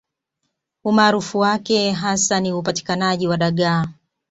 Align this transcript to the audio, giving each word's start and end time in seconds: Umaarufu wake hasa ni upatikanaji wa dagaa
Umaarufu 0.83 1.39
wake 1.39 1.91
hasa 1.91 2.39
ni 2.39 2.53
upatikanaji 2.53 3.27
wa 3.27 3.37
dagaa 3.37 3.85